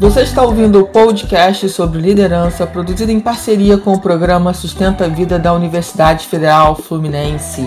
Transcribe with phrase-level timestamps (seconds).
[0.00, 5.08] Você está ouvindo o podcast sobre liderança produzido em parceria com o programa Sustenta a
[5.08, 7.66] Vida da Universidade Federal Fluminense.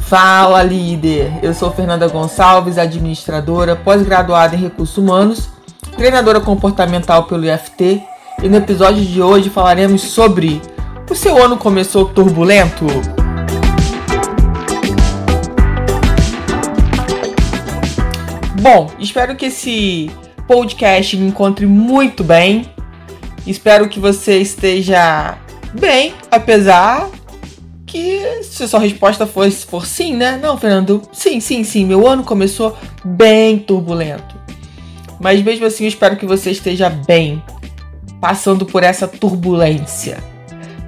[0.00, 1.32] Fala líder!
[1.44, 5.48] Eu sou Fernanda Gonçalves, administradora, pós-graduada em recursos humanos,
[5.96, 8.02] treinadora comportamental pelo IFT,
[8.42, 10.60] e no episódio de hoje falaremos sobre
[11.08, 12.84] o seu ano começou turbulento?
[18.60, 20.10] Bom, espero que esse
[20.46, 22.66] podcast me encontre muito bem.
[23.46, 25.38] Espero que você esteja
[25.78, 27.08] bem, apesar
[27.86, 30.38] que se a sua resposta for, for sim, né?
[30.42, 34.34] Não, Fernando, sim, sim, sim, meu ano começou bem turbulento.
[35.20, 37.42] Mas mesmo assim, eu espero que você esteja bem,
[38.20, 40.18] passando por essa turbulência.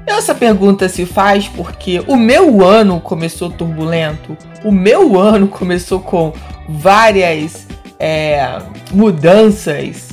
[0.07, 6.32] Essa pergunta se faz porque o meu ano começou turbulento, o meu ano começou com
[6.68, 7.66] várias
[7.99, 8.59] é,
[8.93, 10.11] mudanças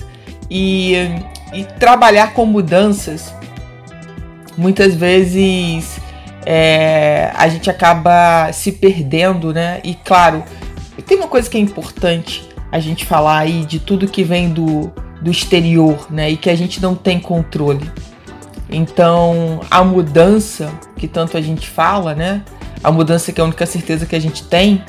[0.50, 0.96] e,
[1.54, 3.34] e, trabalhar com mudanças,
[4.58, 6.00] muitas vezes
[6.46, 9.80] é, a gente acaba se perdendo, né?
[9.84, 10.44] E claro,
[11.06, 14.92] tem uma coisa que é importante a gente falar aí de tudo que vem do,
[15.22, 16.30] do exterior, né?
[16.32, 17.90] E que a gente não tem controle.
[18.70, 22.44] Então, a mudança que tanto a gente fala, né?
[22.84, 24.84] A mudança que é a única certeza que a gente tem,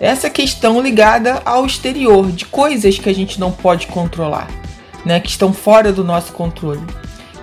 [0.00, 4.48] essa questão ligada ao exterior, de coisas que a gente não pode controlar,
[5.04, 6.82] né, que estão fora do nosso controle.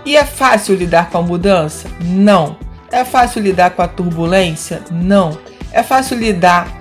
[0.03, 1.87] E é fácil lidar com a mudança?
[2.01, 2.57] Não.
[2.91, 4.81] É fácil lidar com a turbulência?
[4.89, 5.37] Não.
[5.71, 6.79] É fácil lidar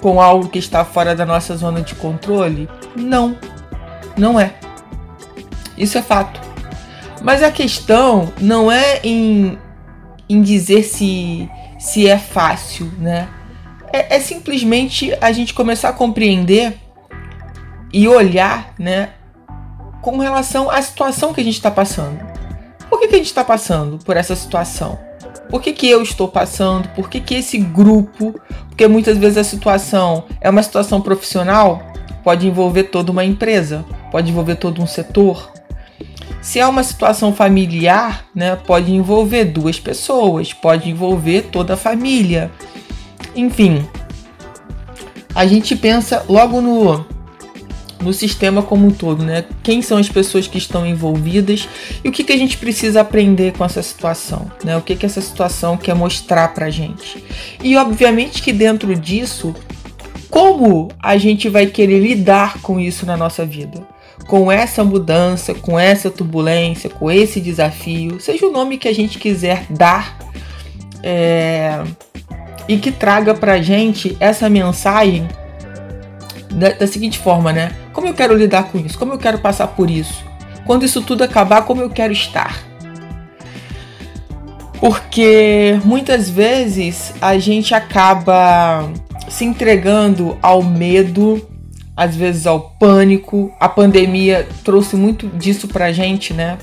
[0.00, 2.68] com algo que está fora da nossa zona de controle?
[2.96, 3.36] Não.
[4.16, 4.54] Não é.
[5.76, 6.40] Isso é fato.
[7.20, 9.58] Mas a questão não é em,
[10.28, 13.28] em dizer se, se é fácil, né?
[13.92, 16.78] É, é simplesmente a gente começar a compreender
[17.92, 19.10] e olhar, né,
[20.02, 22.18] com relação à situação que a gente está passando.
[22.88, 24.98] Por que, que a gente está passando por essa situação?
[25.50, 26.88] Por que, que eu estou passando?
[26.90, 28.38] Por que, que esse grupo?
[28.68, 31.82] Porque muitas vezes a situação é uma situação profissional,
[32.22, 35.50] pode envolver toda uma empresa, pode envolver todo um setor.
[36.40, 42.50] Se é uma situação familiar, né, pode envolver duas pessoas, pode envolver toda a família.
[43.34, 43.86] Enfim,
[45.34, 47.06] a gente pensa logo no,
[48.00, 49.44] no sistema como um todo, né?
[49.62, 51.68] Quem são as pessoas que estão envolvidas
[52.02, 54.76] e o que, que a gente precisa aprender com essa situação, né?
[54.76, 57.22] O que, que essa situação quer mostrar pra gente.
[57.62, 59.54] E obviamente que dentro disso,
[60.30, 63.86] como a gente vai querer lidar com isso na nossa vida?
[64.26, 69.18] Com essa mudança, com essa turbulência, com esse desafio, seja o nome que a gente
[69.18, 70.18] quiser dar,
[71.02, 71.82] é,
[72.68, 75.26] e que traga pra gente essa mensagem
[76.52, 77.72] da, da, seguinte forma, né?
[77.92, 78.98] Como eu quero lidar com isso?
[78.98, 80.22] Como eu quero passar por isso?
[80.66, 82.68] Quando isso tudo acabar, como eu quero estar?
[84.78, 88.88] Porque muitas vezes a gente acaba
[89.28, 91.44] se entregando ao medo,
[91.96, 93.52] às vezes ao pânico.
[93.58, 96.56] A pandemia trouxe muito disso pra gente, né?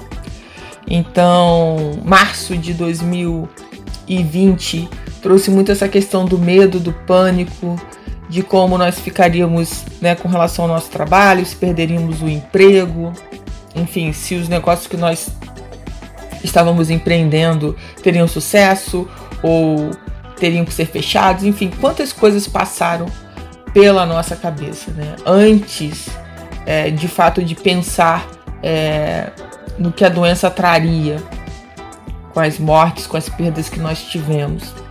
[0.87, 4.87] Então, março de 2020
[5.25, 7.81] trouxe muito essa questão do medo, do pânico,
[8.29, 13.11] de como nós ficaríamos né, com relação ao nosso trabalho, se perderíamos o emprego,
[13.75, 15.31] enfim, se os negócios que nós
[16.43, 19.09] estávamos empreendendo teriam sucesso
[19.41, 19.89] ou
[20.37, 23.07] teriam que ser fechados, enfim, quantas coisas passaram
[23.73, 25.15] pela nossa cabeça, né?
[25.25, 26.07] Antes,
[26.67, 28.27] é, de fato, de pensar
[28.61, 29.31] é,
[29.79, 31.17] no que a doença traria,
[32.31, 34.84] com as mortes, com as perdas que nós tivemos.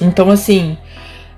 [0.00, 0.76] Então, assim,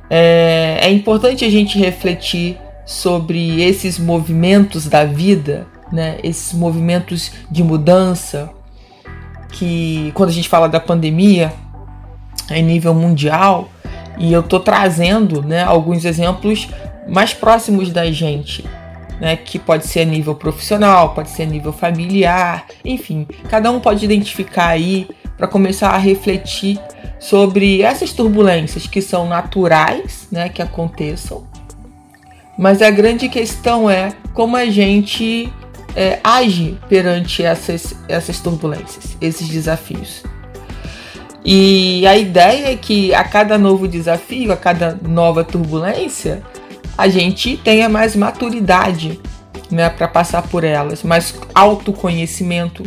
[0.09, 6.19] é, é importante a gente refletir sobre esses movimentos da vida, né?
[6.23, 8.51] Esses movimentos de mudança
[9.53, 11.53] que quando a gente fala da pandemia
[12.51, 13.69] em nível mundial
[14.19, 16.69] e eu tô trazendo, né, alguns exemplos
[17.09, 18.65] mais próximos da gente,
[19.21, 23.81] né, que pode ser a nível profissional, pode ser a nível familiar, enfim, cada um
[23.81, 26.79] pode identificar aí para começar a refletir
[27.19, 31.47] sobre essas turbulências que são naturais, né, que aconteçam.
[32.59, 35.53] Mas a grande questão é como a gente
[35.95, 40.23] é, age perante essas, essas turbulências, esses desafios.
[41.45, 46.43] E a ideia é que a cada novo desafio, a cada nova turbulência,
[46.97, 49.21] a gente tenha mais maturidade
[49.71, 52.85] né, para passar por elas, mais autoconhecimento,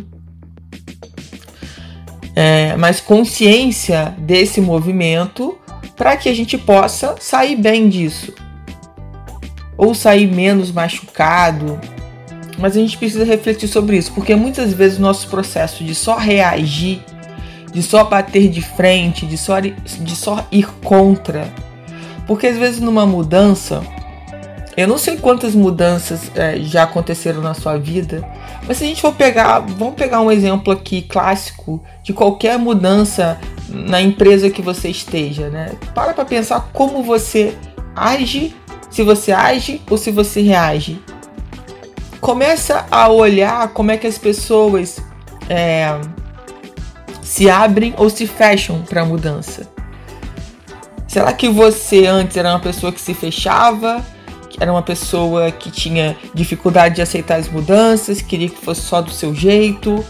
[2.35, 5.57] é, mais consciência desse movimento
[5.95, 8.33] para que a gente possa sair bem disso.
[9.77, 11.79] Ou sair menos machucado,
[12.57, 16.17] mas a gente precisa refletir sobre isso, porque muitas vezes o nosso processo de só
[16.17, 17.01] reagir,
[17.71, 21.51] de só bater de frente, de só, de só ir contra,
[22.27, 23.81] porque às vezes numa mudança,
[24.79, 28.23] eu não sei quantas mudanças é, já aconteceram na sua vida,
[28.67, 33.39] mas se a gente for pegar, vamos pegar um exemplo aqui clássico de qualquer mudança
[33.67, 35.73] na empresa que você esteja, né?
[35.93, 37.57] Para para pensar como você
[37.95, 38.55] age,
[38.89, 41.01] se você age ou se você reage.
[42.21, 44.99] Começa a olhar como é que as pessoas
[45.49, 45.99] é,
[47.21, 49.69] se abrem ou se fecham para a mudança.
[51.07, 54.05] Será que você antes era uma pessoa que se fechava?
[54.57, 59.11] Era uma pessoa que tinha dificuldade de aceitar as mudanças, queria que fosse só do
[59.11, 60.03] seu jeito?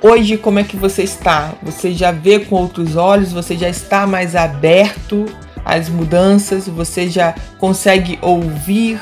[0.00, 1.54] Hoje, como é que você está?
[1.62, 3.32] Você já vê com outros olhos?
[3.32, 5.26] Você já está mais aberto
[5.64, 6.68] às mudanças?
[6.68, 9.00] Você já consegue ouvir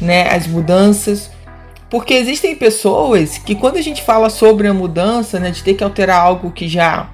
[0.00, 1.30] né, as mudanças?
[1.88, 5.84] Porque existem pessoas que, quando a gente fala sobre a mudança, né, de ter que
[5.84, 7.08] alterar algo que já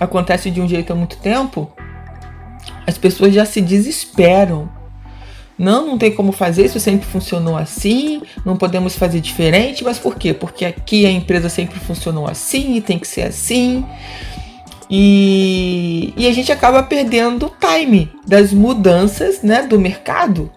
[0.00, 1.70] acontece de um jeito há muito tempo,
[2.86, 4.68] as pessoas já se desesperam
[5.58, 10.14] não, não tem como fazer, isso sempre funcionou assim, não podemos fazer diferente, mas por
[10.14, 10.32] quê?
[10.32, 13.84] Porque aqui a empresa sempre funcionou assim e tem que ser assim.
[14.88, 20.50] E, e a gente acaba perdendo o time das mudanças né, do mercado.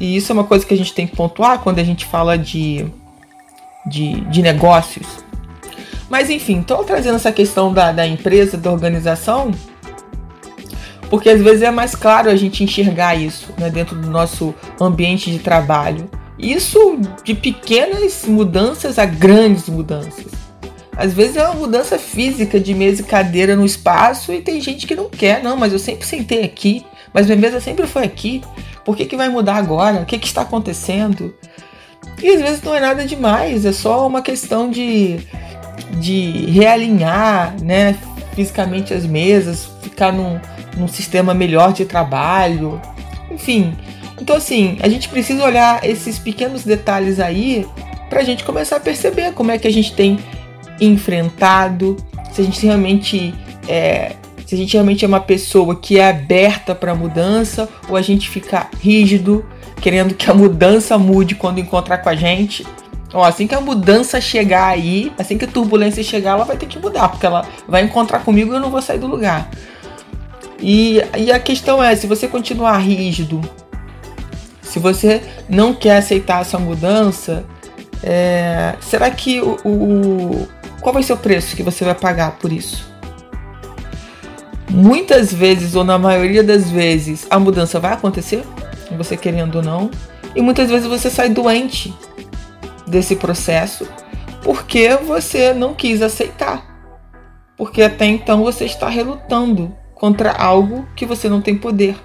[0.00, 2.36] E isso é uma coisa que a gente tem que pontuar quando a gente fala
[2.36, 2.84] de,
[3.86, 5.06] de, de negócios.
[6.10, 9.52] Mas enfim, estou trazendo essa questão da, da empresa, da organização,
[11.14, 15.30] porque às vezes é mais claro a gente enxergar isso né, dentro do nosso ambiente
[15.30, 16.10] de trabalho.
[16.36, 20.26] Isso de pequenas mudanças a grandes mudanças.
[20.96, 24.88] Às vezes é uma mudança física de mesa e cadeira no espaço e tem gente
[24.88, 28.42] que não quer, não, mas eu sempre sentei aqui, mas minha mesa sempre foi aqui.
[28.84, 30.00] Por que, que vai mudar agora?
[30.00, 31.32] O que, que está acontecendo?
[32.20, 35.20] E às vezes não é nada demais, é só uma questão de,
[36.00, 37.96] de realinhar né,
[38.34, 40.40] fisicamente as mesas, ficar num,
[40.76, 42.80] num sistema melhor de trabalho,
[43.30, 43.74] enfim.
[44.20, 47.66] Então, assim, a gente precisa olhar esses pequenos detalhes aí
[48.08, 50.18] para a gente começar a perceber como é que a gente tem
[50.80, 51.96] enfrentado,
[52.32, 53.34] se a gente realmente
[53.68, 54.12] é,
[54.46, 58.28] se a gente realmente é uma pessoa que é aberta para mudança ou a gente
[58.28, 59.44] fica rígido,
[59.80, 62.66] querendo que a mudança mude quando encontrar com a gente.
[63.12, 66.66] Ó, assim que a mudança chegar aí, assim que a turbulência chegar, ela vai ter
[66.66, 69.48] que mudar, porque ela vai encontrar comigo e eu não vou sair do lugar.
[70.60, 73.40] E, e a questão é, se você continuar rígido,
[74.62, 77.44] se você não quer aceitar essa mudança,
[78.02, 80.48] é, será que o, o,
[80.80, 82.92] qual vai ser o preço que você vai pagar por isso?
[84.70, 88.42] Muitas vezes, ou na maioria das vezes, a mudança vai acontecer,
[88.96, 89.90] você querendo ou não,
[90.34, 91.94] e muitas vezes você sai doente
[92.86, 93.86] desse processo
[94.42, 96.62] porque você não quis aceitar.
[97.56, 101.96] Porque até então você está relutando contra algo que você não tem poder,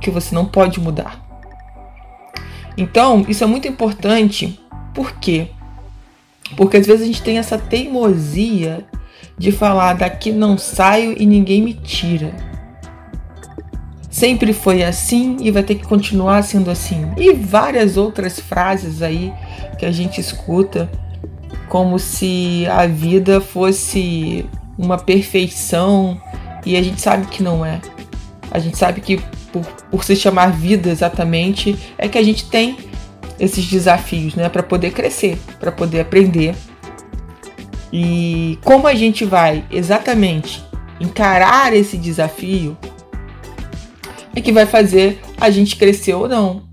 [0.00, 1.24] que você não pode mudar.
[2.76, 4.60] Então, isso é muito importante,
[4.94, 5.48] por quê?
[6.56, 8.84] Porque às vezes a gente tem essa teimosia
[9.38, 12.34] de falar daqui não saio e ninguém me tira.
[14.10, 17.10] Sempre foi assim e vai ter que continuar sendo assim.
[17.18, 19.32] E várias outras frases aí
[19.78, 20.90] que a gente escuta
[21.68, 24.46] como se a vida fosse
[24.78, 26.20] uma perfeição
[26.66, 27.80] e a gente sabe que não é.
[28.50, 29.18] A gente sabe que
[29.52, 32.76] por, por se chamar vida exatamente, é que a gente tem
[33.38, 36.54] esses desafios, né, para poder crescer, para poder aprender.
[37.92, 40.64] E como a gente vai exatamente
[41.00, 42.76] encarar esse desafio
[44.34, 46.64] é que vai fazer a gente crescer ou não.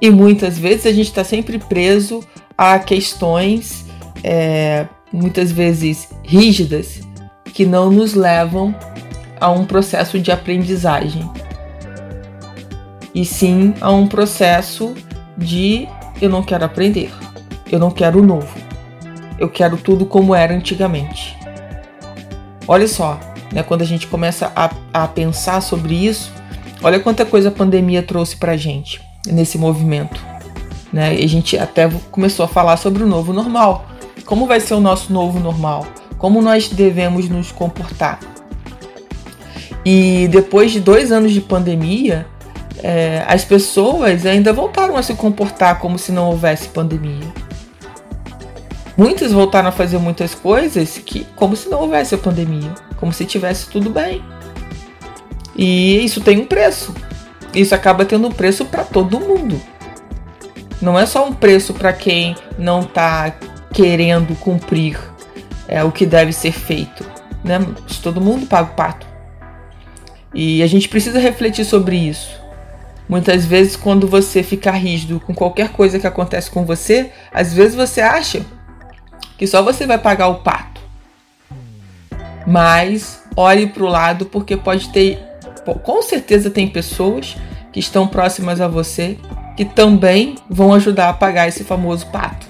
[0.00, 2.22] E muitas vezes a gente está sempre preso
[2.58, 3.86] a questões,
[4.22, 7.00] é, muitas vezes rígidas,
[7.54, 8.74] que não nos levam
[9.40, 11.30] a um processo de aprendizagem,
[13.14, 14.92] e sim a um processo
[15.38, 15.88] de
[16.20, 17.12] eu não quero aprender,
[17.70, 18.52] eu não quero o novo,
[19.38, 21.38] eu quero tudo como era antigamente.
[22.66, 23.20] Olha só,
[23.52, 26.32] né, quando a gente começa a, a pensar sobre isso,
[26.82, 30.20] olha quanta coisa a pandemia trouxe pra gente nesse movimento.
[30.92, 31.20] Né?
[31.20, 33.86] E a gente até começou a falar sobre o novo normal.
[34.24, 35.86] Como vai ser o nosso novo normal?
[36.24, 38.18] Como nós devemos nos comportar.
[39.84, 42.26] E depois de dois anos de pandemia,
[42.82, 47.30] é, as pessoas ainda voltaram a se comportar como se não houvesse pandemia.
[48.96, 53.26] Muitos voltaram a fazer muitas coisas que como se não houvesse a pandemia, como se
[53.26, 54.24] tivesse tudo bem.
[55.54, 56.94] E isso tem um preço.
[57.54, 59.60] Isso acaba tendo um preço para todo mundo.
[60.80, 63.30] Não é só um preço para quem não está
[63.74, 65.12] querendo cumprir
[65.74, 67.04] é, o que deve ser feito.
[67.42, 67.58] Né?
[68.00, 69.04] Todo mundo paga o pato.
[70.32, 72.40] E a gente precisa refletir sobre isso.
[73.08, 77.74] Muitas vezes, quando você fica rígido com qualquer coisa que acontece com você, às vezes
[77.74, 78.46] você acha
[79.36, 80.80] que só você vai pagar o pato.
[82.46, 85.18] Mas olhe para o lado, porque pode ter.
[85.82, 87.36] Com certeza tem pessoas
[87.72, 89.18] que estão próximas a você
[89.56, 92.46] que também vão ajudar a pagar esse famoso pato.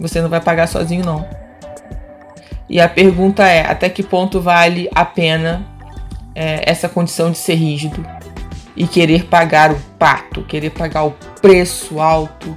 [0.00, 1.43] Você não vai pagar sozinho, não.
[2.68, 5.66] E a pergunta é: até que ponto vale a pena
[6.34, 8.04] é, essa condição de ser rígido
[8.76, 12.54] e querer pagar o pato, querer pagar o preço alto?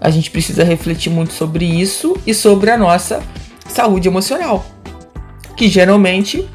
[0.00, 3.22] A gente precisa refletir muito sobre isso e sobre a nossa
[3.68, 4.64] saúde emocional,
[5.56, 6.48] que geralmente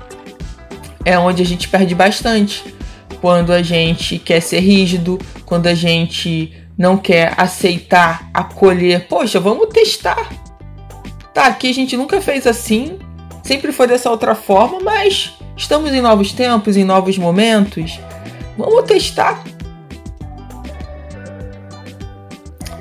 [1.03, 2.73] é onde a gente perde bastante
[3.19, 9.07] quando a gente quer ser rígido, quando a gente não quer aceitar, acolher.
[9.07, 10.29] Poxa, vamos testar.
[11.33, 12.99] Tá, aqui a gente nunca fez assim,
[13.41, 17.99] sempre foi dessa outra forma, mas estamos em novos tempos, em novos momentos.
[18.57, 19.43] Vamos testar.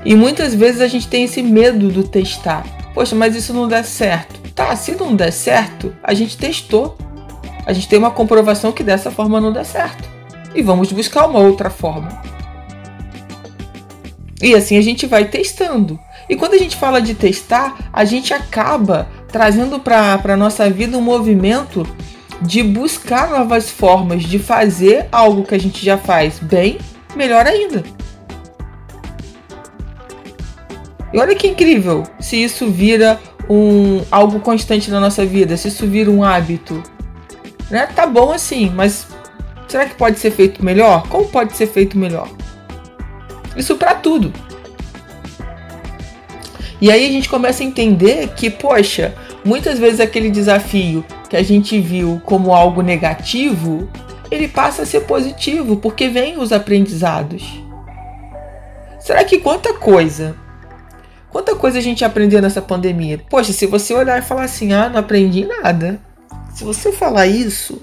[0.04, 2.66] E muitas vezes a gente tem esse medo do testar.
[2.92, 4.40] Poxa, mas isso não der certo.
[4.54, 6.98] Tá, se não der certo, a gente testou.
[7.64, 10.12] A gente tem uma comprovação que dessa forma não dá certo
[10.54, 12.08] e vamos buscar uma outra forma.
[14.42, 15.98] E assim a gente vai testando.
[16.28, 20.98] E quando a gente fala de testar, a gente acaba trazendo para a nossa vida
[20.98, 21.86] um movimento
[22.40, 26.78] de buscar novas formas de fazer algo que a gente já faz bem,
[27.14, 27.84] melhor ainda.
[31.12, 35.86] E olha que incrível se isso vira um algo constante na nossa vida, se isso
[35.86, 36.82] vira um hábito.
[37.70, 37.86] Né?
[37.86, 39.06] Tá bom assim, mas
[39.72, 41.08] Será que pode ser feito melhor?
[41.08, 42.28] Como pode ser feito melhor?
[43.56, 44.32] Isso para tudo.
[46.80, 51.42] E aí a gente começa a entender que, poxa, muitas vezes aquele desafio que a
[51.42, 53.88] gente viu como algo negativo,
[54.30, 57.44] ele passa a ser positivo, porque vem os aprendizados.
[58.98, 60.34] Será que quanta coisa,
[61.30, 63.20] quanta coisa a gente aprendeu nessa pandemia?
[63.30, 66.00] Poxa, se você olhar e falar assim, ah, não aprendi nada.
[66.52, 67.80] Se você falar isso,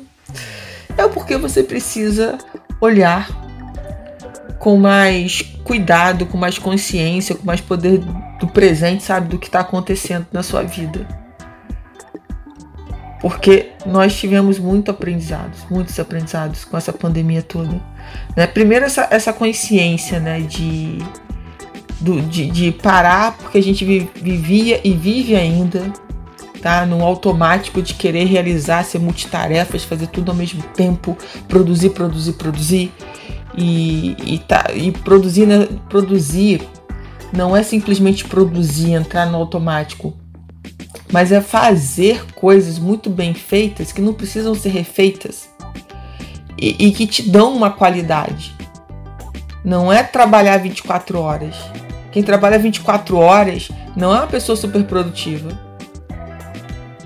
[0.97, 2.37] é porque você precisa
[2.81, 3.48] olhar
[4.59, 7.99] com mais cuidado, com mais consciência, com mais poder
[8.39, 11.07] do presente, sabe, do que está acontecendo na sua vida.
[13.21, 17.81] Porque nós tivemos muito aprendizados, muitos aprendizados com essa pandemia toda.
[18.35, 18.47] Né?
[18.47, 20.99] Primeiro, essa, essa consciência né, de,
[21.99, 25.91] do, de, de parar, porque a gente vivia e vive ainda
[26.61, 26.85] tá?
[26.85, 32.91] Num automático de querer realizar, ser multitarefas, fazer tudo ao mesmo tempo, produzir, produzir, produzir.
[33.57, 35.67] E, e, tá, e produzir, né?
[35.89, 36.67] produzir
[37.33, 40.13] não é simplesmente produzir, entrar no automático,
[41.11, 45.49] mas é fazer coisas muito bem feitas que não precisam ser refeitas
[46.57, 48.55] e, e que te dão uma qualidade.
[49.63, 51.55] Não é trabalhar 24 horas.
[52.11, 55.69] Quem trabalha 24 horas não é uma pessoa super produtiva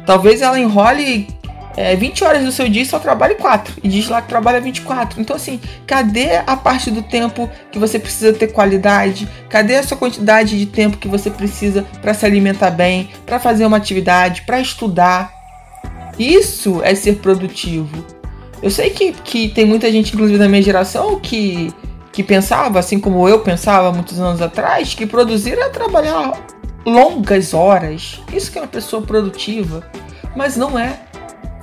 [0.05, 1.27] Talvez ela enrole
[1.75, 3.75] é, 20 horas do seu dia e só trabalhe 4.
[3.83, 5.19] E diz lá que trabalha 24.
[5.19, 9.27] Então, assim, cadê a parte do tempo que você precisa ter qualidade?
[9.49, 13.65] Cadê a sua quantidade de tempo que você precisa para se alimentar bem, para fazer
[13.65, 15.31] uma atividade, para estudar?
[16.17, 18.05] Isso é ser produtivo.
[18.61, 21.73] Eu sei que, que tem muita gente, inclusive da minha geração, que,
[22.11, 26.31] que pensava, assim como eu pensava muitos anos atrás, que produzir é trabalhar
[26.85, 28.21] longas horas.
[28.31, 29.85] Isso que é uma pessoa produtiva.
[30.35, 30.99] Mas não é.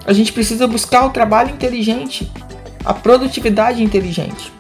[0.07, 2.31] A gente precisa buscar o trabalho inteligente,
[2.85, 4.53] a produtividade inteligente.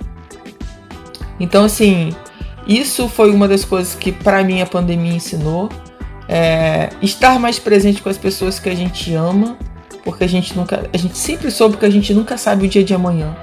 [1.39, 2.15] Então, assim,
[2.67, 5.69] isso foi uma das coisas que para mim a pandemia ensinou.
[6.29, 9.59] É, estar mais presente com as pessoas que a gente ama,
[10.05, 12.85] porque a gente nunca, a gente sempre soube que a gente nunca sabe o dia
[12.85, 13.35] de amanhã.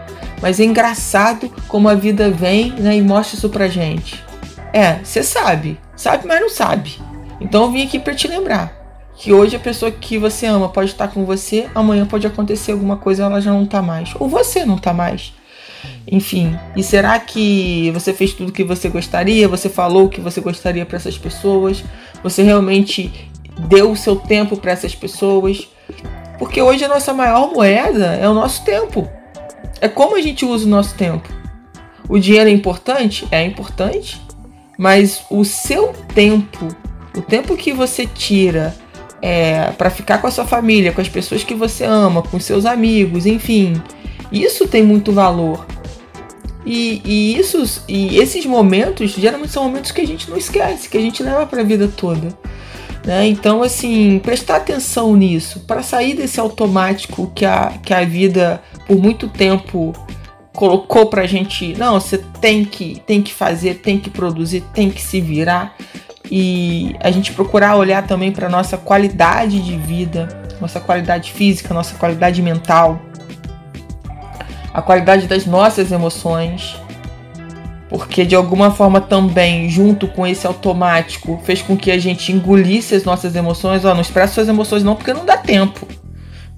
[0.42, 4.24] Mas é engraçado como a vida vem né, e mostra isso pra gente.
[4.72, 6.96] É, você sabe, sabe, mas não sabe.
[7.42, 8.77] Então eu vim aqui para te lembrar
[9.18, 12.98] que hoje a pessoa que você ama pode estar com você, amanhã pode acontecer alguma
[12.98, 15.34] coisa e ela já não tá mais, ou você não tá mais.
[16.10, 19.48] Enfim, e será que você fez tudo o que você gostaria?
[19.48, 21.84] Você falou o que você gostaria para essas pessoas?
[22.24, 23.12] Você realmente
[23.68, 25.68] deu o seu tempo para essas pessoas?
[26.38, 29.10] Porque hoje a nossa maior moeda é o nosso tempo.
[29.82, 31.28] É como a gente usa o nosso tempo.
[32.08, 33.28] O dinheiro é importante?
[33.32, 34.22] É importante.
[34.78, 36.68] Mas o seu tempo
[37.18, 38.76] o tempo que você tira
[39.22, 42.66] é, para ficar com a sua família, com as pessoas que você ama, com seus
[42.66, 43.82] amigos, enfim,
[44.32, 45.66] isso tem muito valor.
[46.66, 50.98] E, e, isso, e esses momentos geralmente são momentos que a gente não esquece, que
[50.98, 52.38] a gente leva para a vida toda.
[53.06, 53.26] Né?
[53.28, 58.98] Então, assim, prestar atenção nisso, para sair desse automático que a, que a vida por
[58.98, 59.94] muito tempo
[60.54, 61.74] colocou para a gente.
[61.78, 65.74] Não, você tem que, tem que fazer, tem que produzir, tem que se virar.
[66.32, 70.28] E a gente procurar olhar também para nossa qualidade de vida,
[70.60, 73.00] nossa qualidade física, nossa qualidade mental,
[74.74, 76.76] a qualidade das nossas emoções
[77.90, 82.94] porque de alguma forma também, junto com esse automático, fez com que a gente engolisse
[82.96, 83.86] as nossas emoções.
[83.86, 85.88] Ó, não expressa suas emoções não, porque não dá tempo.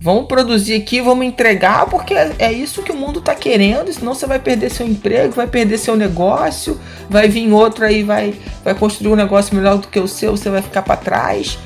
[0.02, 4.26] Vamos produzir aqui, vamos entregar, porque é isso que o mundo está querendo, senão você
[4.26, 6.80] vai perder seu emprego, vai perder seu negócio,
[7.10, 10.50] vai vir outro aí, vai, vai construir um negócio melhor do que o seu, você
[10.50, 11.60] vai ficar para trás.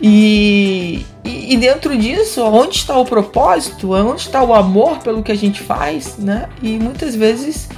[0.00, 3.92] E, e, e, dentro disso, onde está o propósito?
[3.92, 6.48] Onde está o amor pelo que a gente faz, né?
[6.62, 7.68] E muitas vezes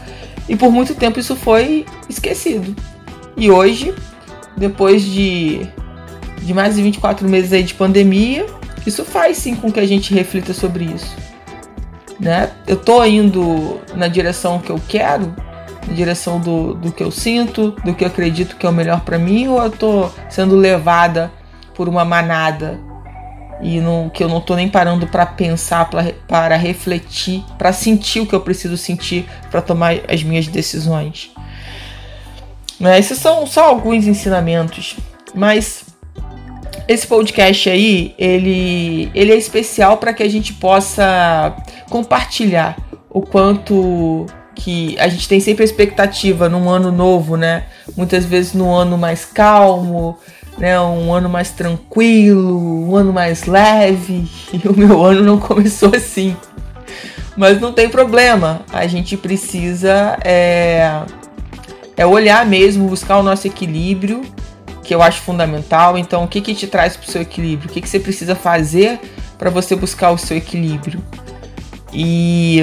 [0.50, 2.75] e por muito tempo isso foi esquecido.
[3.37, 3.94] E hoje,
[4.56, 5.64] depois de,
[6.42, 8.44] de mais de 24 meses aí de pandemia,
[8.87, 11.16] isso faz sim com que a gente reflita sobre isso.
[12.18, 12.50] Né?
[12.66, 15.34] Eu tô indo na direção que eu quero,
[15.87, 19.00] na direção do, do que eu sinto, do que eu acredito que é o melhor
[19.00, 21.32] para mim, ou eu tô sendo levada
[21.75, 22.78] por uma manada
[23.62, 28.20] e não, que eu não estou nem parando para pensar, pra, para refletir, para sentir
[28.20, 31.30] o que eu preciso sentir para tomar as minhas decisões.
[32.78, 32.99] Né?
[32.99, 34.96] Esses são só alguns ensinamentos,
[35.34, 35.84] mas
[36.92, 41.56] esse podcast aí, ele, ele é especial para que a gente possa
[41.88, 42.76] compartilhar
[43.09, 47.66] o quanto que a gente tem sempre a expectativa num ano novo, né?
[47.97, 50.18] Muitas vezes num ano mais calmo,
[50.59, 55.95] né, um ano mais tranquilo, um ano mais leve, e o meu ano não começou
[55.95, 56.36] assim.
[57.36, 61.02] Mas não tem problema, a gente precisa é,
[61.97, 64.23] é olhar mesmo, buscar o nosso equilíbrio,
[64.82, 65.99] que eu acho fundamental.
[65.99, 67.71] Então, o que, que te traz para o seu equilíbrio?
[67.71, 69.00] O que, que você precisa fazer
[69.38, 71.02] para você buscar o seu equilíbrio?
[71.93, 72.60] E,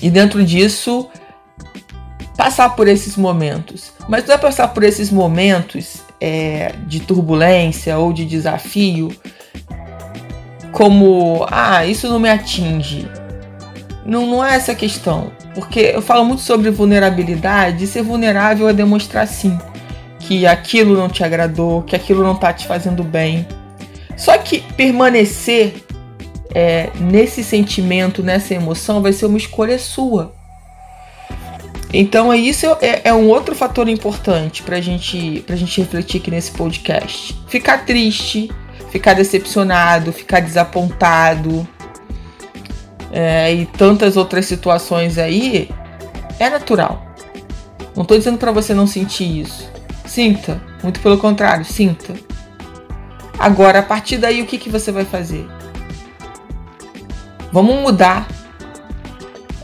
[0.00, 1.08] e dentro disso,
[2.36, 3.92] passar por esses momentos.
[4.08, 9.10] Mas não é passar por esses momentos é, de turbulência ou de desafio
[10.70, 13.06] como, ah, isso não me atinge.
[14.06, 15.30] Não, não é essa a questão.
[15.54, 19.58] Porque eu falo muito sobre vulnerabilidade e ser vulnerável é demonstrar sim
[20.32, 23.46] que aquilo não te agradou, que aquilo não tá te fazendo bem.
[24.16, 25.74] Só que permanecer
[26.54, 30.32] é, nesse sentimento, nessa emoção, vai ser uma escolha sua.
[31.92, 36.30] Então, é isso é, é um outro fator importante para gente, a gente refletir aqui
[36.30, 37.38] nesse podcast.
[37.48, 38.50] Ficar triste,
[38.90, 41.68] ficar decepcionado, ficar desapontado
[43.12, 45.68] é, e tantas outras situações aí
[46.38, 47.06] é natural.
[47.94, 49.71] Não estou dizendo para você não sentir isso.
[50.12, 52.12] Sinta, muito pelo contrário, sinta.
[53.38, 55.48] Agora, a partir daí, o que, que você vai fazer?
[57.50, 58.28] Vamos mudar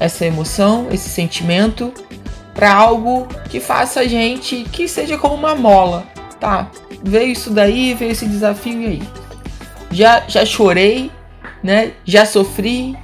[0.01, 1.93] essa emoção, esse sentimento
[2.55, 6.07] para algo que faça a gente que seja como uma mola,
[6.41, 6.71] tá?
[7.03, 9.03] Veio isso daí, veio esse desafio e aí.
[9.91, 11.11] Já já chorei,
[11.63, 11.93] né?
[12.07, 12.97] Já sofri,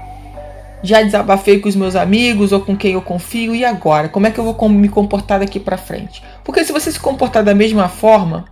[0.83, 4.31] já desabafei com os meus amigos ou com quem eu confio e agora, como é
[4.31, 6.23] que eu vou me comportar daqui para frente?
[6.45, 8.45] Porque se você se comportar da mesma forma,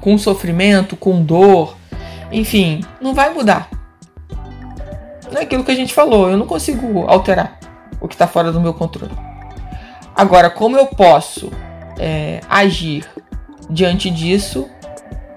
[0.00, 1.76] com sofrimento, com dor,
[2.30, 3.68] enfim, não vai mudar.
[5.32, 7.58] Não é aquilo que a gente falou, eu não consigo alterar
[8.00, 9.12] o que está fora do meu controle.
[10.14, 11.50] Agora, como eu posso
[11.98, 13.08] é, agir
[13.68, 14.68] diante disso,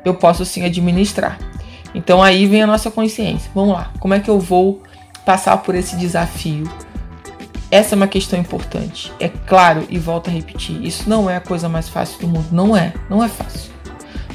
[0.06, 1.38] eu posso sim administrar.
[1.93, 3.49] Então aí vem a nossa consciência.
[3.56, 4.84] Vamos lá, como é que eu vou
[5.25, 6.69] passar por esse desafio?
[7.72, 9.12] Essa é uma questão importante.
[9.20, 12.48] É claro, e volto a repetir, isso não é a coisa mais fácil do mundo.
[12.52, 13.72] Não é, não é fácil.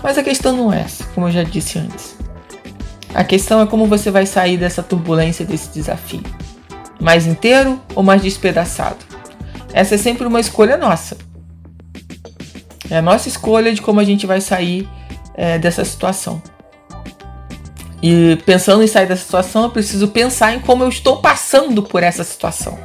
[0.03, 2.17] Mas a questão não é essa, como eu já disse antes.
[3.13, 6.23] A questão é como você vai sair dessa turbulência, desse desafio.
[7.01, 8.99] Mais inteiro ou mais despedaçado?
[9.73, 11.17] Essa é sempre uma escolha nossa.
[12.91, 14.89] É a nossa escolha de como a gente vai sair
[15.35, 16.41] é, dessa situação.
[18.03, 22.03] E pensando em sair dessa situação, eu preciso pensar em como eu estou passando por
[22.03, 22.79] essa situação.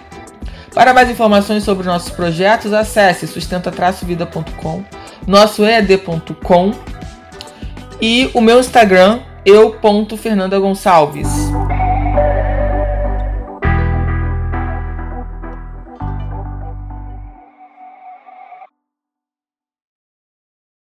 [0.74, 4.82] Para mais informações sobre nossos projetos, acesse sustenta-vida.com,
[5.28, 6.95] nosso ead.com
[8.00, 11.28] e o meu Instagram, eu.fernandagonçalves.